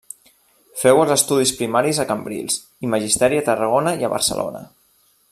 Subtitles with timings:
[0.83, 2.57] Féu els estudis primaris a Cambrils,
[2.87, 4.63] i Magisteri a Tarragona i a Barcelona.